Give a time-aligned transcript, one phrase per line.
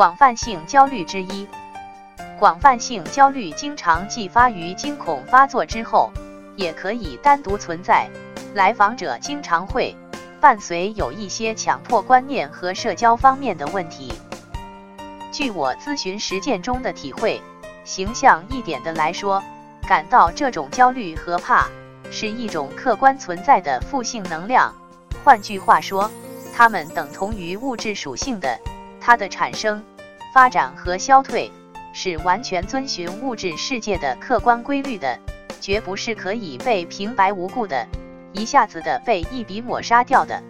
[0.00, 1.46] 广泛性焦虑之一。
[2.38, 6.10] 广泛性焦虑经常继发于惊恐发作之后，
[6.56, 8.08] 也可以单独存在。
[8.54, 9.94] 来访者经常会
[10.40, 14.10] 伴随有一些强迫观念和社交方面的问题。
[15.30, 17.38] 据我咨询实践中的体会，
[17.84, 19.42] 形象一点的来说，
[19.86, 21.68] 感到这种焦虑和怕
[22.10, 24.74] 是一种客观存在的负性能量。
[25.22, 26.10] 换句话说，
[26.56, 28.58] 它们等同于物质属性的，
[29.00, 29.82] 它的产生、
[30.34, 31.50] 发展和消退
[31.92, 35.18] 是完全遵循物质世界的客观规律的，
[35.60, 37.86] 绝不是可以被平白无故的、
[38.32, 40.42] 一下子的被一笔抹杀掉的。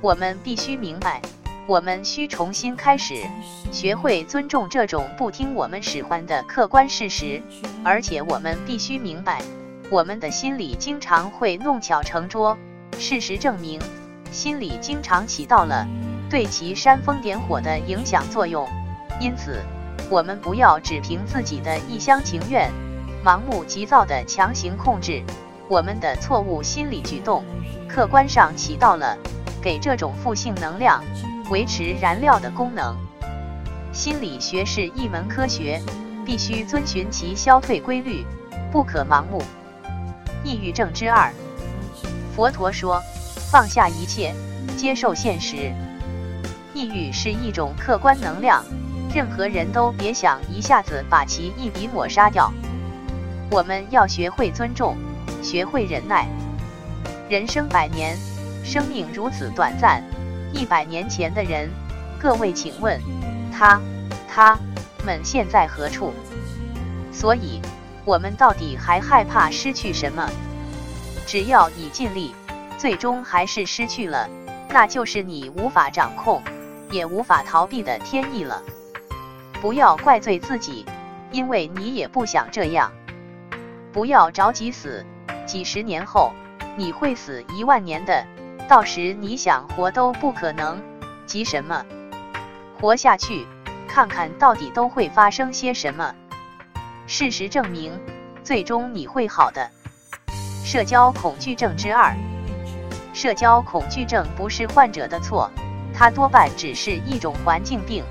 [0.00, 1.20] 我们必须明白。
[1.66, 3.22] 我们需重新开始，
[3.70, 7.42] 学会尊重这种不听我们使唤的客观事实，
[7.84, 9.42] 而且我们必须明白，
[9.90, 12.56] 我们的心理经常会弄巧成拙。
[12.98, 13.78] 事实证明，
[14.32, 15.86] 心理经常起到了
[16.30, 18.68] 对其煽风点火的影响作用。
[19.20, 19.60] 因此，
[20.10, 22.70] 我们不要只凭自己的一厢情愿，
[23.24, 25.22] 盲目急躁地强行控制
[25.68, 27.44] 我们的错误心理举动。
[27.88, 29.16] 客观上起到了
[29.62, 31.02] 给这种负性能量。
[31.50, 32.94] 维持燃料的功能。
[33.90, 35.80] 心理学是一门科学，
[36.22, 38.22] 必须遵循其消退规律，
[38.70, 39.42] 不可盲目。
[40.44, 41.32] 抑郁症之二，
[42.36, 43.02] 佛陀说：
[43.50, 44.34] 放下一切，
[44.76, 45.72] 接受现实。
[46.78, 48.64] 抑郁是一种客观能量，
[49.12, 52.52] 任何人都别想一下子把其一笔抹杀掉。
[53.50, 54.96] 我们要学会尊重，
[55.42, 56.28] 学会忍耐。
[57.28, 58.16] 人生百年，
[58.64, 60.00] 生命如此短暂。
[60.52, 61.68] 一百年前的人，
[62.16, 63.00] 各位请问，
[63.52, 63.80] 他、
[64.28, 64.56] 他
[65.04, 66.12] 们现在何处？
[67.10, 67.60] 所以，
[68.04, 70.30] 我们到底还害怕失去什么？
[71.26, 72.36] 只要你尽力，
[72.78, 74.28] 最终还是失去了，
[74.68, 76.40] 那就是你无法掌控，
[76.90, 78.62] 也无法逃避的天意了。
[79.60, 80.86] 不要怪罪自己，
[81.32, 82.92] 因为你也不想这样。
[83.92, 85.04] 不要着急死，
[85.46, 86.32] 几十年后
[86.76, 88.24] 你会死一万年的。
[88.68, 90.82] 到时你想活都不可能，
[91.26, 91.84] 急什么？
[92.78, 93.46] 活下去，
[93.88, 96.14] 看看到底都会发生些什么。
[97.06, 97.98] 事实证明，
[98.44, 99.70] 最终你会好的。
[100.64, 102.14] 社交恐惧症之二，
[103.14, 105.50] 社交恐惧症不是患者的错，
[105.98, 108.04] 它多半只是一种环境病。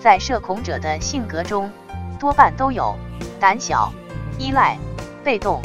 [0.00, 1.70] 在社恐者的性格中，
[2.18, 2.96] 多半都有
[3.38, 3.92] 胆小、
[4.38, 4.78] 依赖、
[5.22, 5.60] 被动、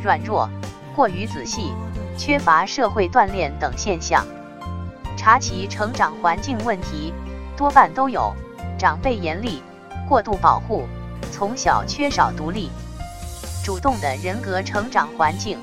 [0.00, 0.48] 软弱、
[0.94, 1.72] 过于仔细。
[2.16, 4.24] 缺乏社会锻炼等现象，
[5.16, 7.12] 查其成长环境问题，
[7.56, 8.32] 多半都有
[8.78, 9.60] 长辈严厉、
[10.08, 10.86] 过度保护，
[11.32, 12.70] 从小缺少独立、
[13.64, 15.58] 主动的人格成长环境，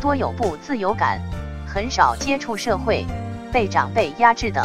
[0.00, 1.20] 多有不自由感，
[1.66, 3.04] 很少接触社会，
[3.52, 4.64] 被长辈压制等。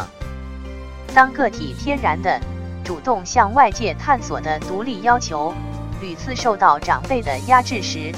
[1.13, 2.39] 当个体天然的
[2.83, 5.53] 主动向外界探索的独立要求，
[5.99, 8.11] 屡次受到长辈的压制时，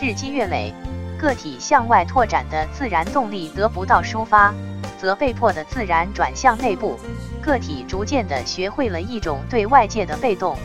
[0.00, 0.74] 日积月累。
[1.16, 4.54] 个体向外拓展的自然动力得不到抒发，
[4.98, 6.98] 则被迫的自然转向内部。
[7.42, 10.56] 个体逐渐的学会了一种对外界的被动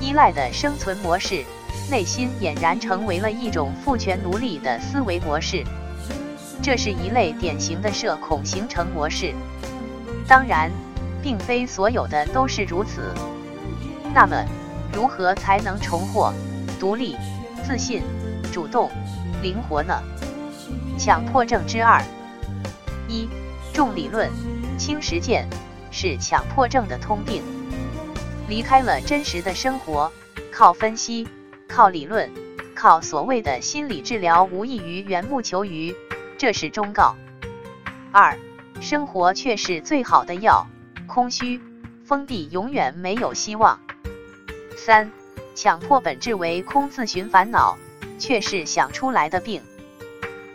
[0.00, 1.42] 依赖的生存模式，
[1.90, 5.64] 内心俨然成为了一种父权奴隶的思维模式。
[6.62, 9.34] 这是一类典型的社恐形成模式。
[10.28, 10.70] 当然，
[11.22, 13.14] 并非所有的都是如此。
[14.14, 14.44] 那么，
[14.92, 16.32] 如何才能重获
[16.78, 17.16] 独立、
[17.64, 18.02] 自信、
[18.52, 18.90] 主动？
[19.42, 20.02] 灵活呢？
[20.98, 22.00] 强迫症之二：
[23.08, 23.28] 一、
[23.72, 24.30] 重理论
[24.78, 25.48] 轻实践
[25.90, 27.42] 是强迫症的通病。
[28.48, 30.12] 离开了真实的生活，
[30.52, 31.26] 靠分析、
[31.66, 32.30] 靠理论、
[32.74, 35.94] 靠所谓的心理治疗，无异于缘木求鱼，
[36.36, 37.16] 这是忠告。
[38.12, 38.36] 二、
[38.80, 40.66] 生活却是最好的药，
[41.12, 41.60] 空虚、
[42.06, 43.78] 封闭永远没有希望。
[44.78, 45.12] 三、
[45.54, 47.76] 强迫本质为空，自寻烦恼。
[48.18, 49.60] 却是想出来的病。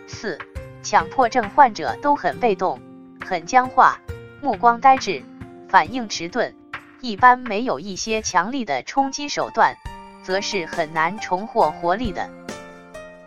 [0.07, 0.39] 四，
[0.83, 2.79] 强迫症患者都很被动，
[3.25, 3.99] 很僵化，
[4.41, 5.21] 目光呆滞，
[5.67, 6.55] 反应迟钝，
[7.01, 9.75] 一般没有一些强力的冲击手段，
[10.23, 12.29] 则是很难重获活力的。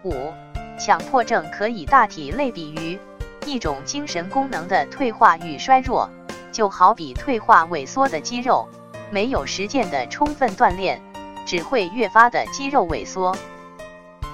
[0.04, 0.32] 五，
[0.78, 2.98] 强迫症可以大体类比于
[3.44, 6.08] 一种精神功能的退化与衰弱，
[6.52, 8.68] 就好比退化萎缩的肌肉，
[9.10, 11.00] 没有实践的充分锻炼，
[11.46, 13.36] 只会越发的肌肉萎缩。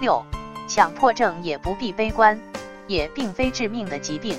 [0.00, 0.22] 六，
[0.68, 2.40] 强迫症也不必悲观，
[2.86, 4.38] 也并非致命的疾病。